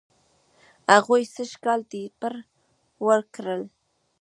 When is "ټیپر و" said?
1.91-3.07